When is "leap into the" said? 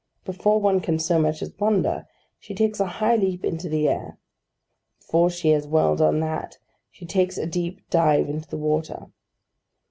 3.15-3.87